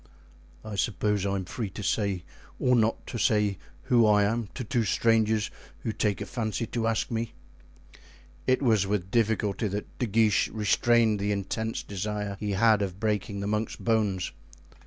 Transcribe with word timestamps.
"I 0.65 0.77
suppose 0.77 1.27
I 1.27 1.35
am 1.35 1.45
free 1.45 1.69
to 1.69 1.83
say 1.83 2.23
or 2.57 2.75
not 2.75 3.05
to 3.05 3.19
say 3.19 3.59
who 3.83 4.07
I 4.07 4.23
am 4.23 4.49
to 4.55 4.63
two 4.63 4.83
strangers 4.83 5.51
who 5.81 5.91
take 5.91 6.19
a 6.21 6.25
fancy 6.25 6.65
to 6.65 6.87
ask 6.87 7.11
me." 7.11 7.33
It 8.47 8.63
was 8.63 8.87
with 8.87 9.11
difficulty 9.11 9.67
that 9.67 9.99
De 9.99 10.07
Guiche 10.07 10.47
restrained 10.49 11.19
the 11.19 11.31
intense 11.31 11.83
desire 11.83 12.35
he 12.39 12.53
had 12.53 12.81
of 12.81 12.99
breaking 12.99 13.41
the 13.41 13.45
monk's 13.47 13.75
bones. 13.75 14.31